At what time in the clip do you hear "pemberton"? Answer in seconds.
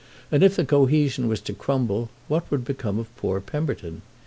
3.39-4.01